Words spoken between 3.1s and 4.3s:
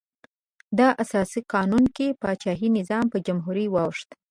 په جمهوري واوښت.